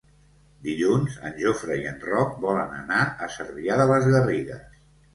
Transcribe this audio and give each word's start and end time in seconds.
Dilluns 0.67 1.17
en 1.29 1.37
Jofre 1.43 1.77
i 1.83 1.87
en 1.91 2.03
Roc 2.07 2.33
volen 2.49 2.75
anar 2.81 3.05
a 3.05 3.31
Cervià 3.39 3.81
de 3.85 3.89
les 3.97 4.13
Garrigues. 4.19 4.69